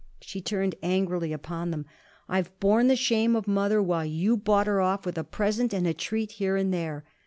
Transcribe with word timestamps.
She 0.19 0.41
turned 0.41 0.73
angrily 0.81 1.31
upon 1.31 1.69
them. 1.69 1.85
"I've 2.27 2.59
borne 2.59 2.87
the 2.87 2.95
shame 2.95 3.35
of 3.35 3.47
mother 3.47 3.83
while 3.83 4.03
you 4.03 4.35
bought 4.35 4.65
her 4.65 4.81
off 4.81 5.05
with 5.05 5.15
a 5.19 5.23
present 5.23 5.75
and 5.75 5.85
a 5.85 5.93
treat 5.93 6.31
here 6.41 6.55
and 6.57 6.73
there. 6.73 7.05